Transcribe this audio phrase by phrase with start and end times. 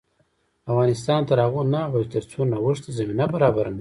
[0.71, 3.69] افغانستان تر هغو نه ابادیږي، ترڅو نوښت ته زمینه برابره نشي.